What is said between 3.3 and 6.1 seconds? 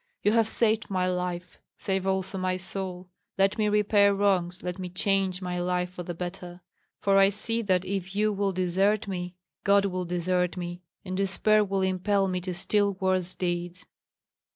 let me repair wrongs, let me change my life for